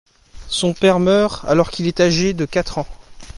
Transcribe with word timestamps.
Son 0.47 0.73
père 0.73 0.99
meurt 0.99 1.45
alors 1.45 1.69
qu'il 1.69 1.85
est 1.85 1.99
âgé 1.99 2.33
de 2.33 2.45
quatre 2.45 2.79
ans. 2.79 2.87